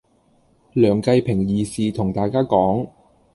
[0.73, 2.89] 梁繼平義士同大家講